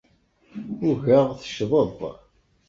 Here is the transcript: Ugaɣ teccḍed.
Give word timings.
Ugaɣ 0.89 1.27
teccḍed. 1.39 1.97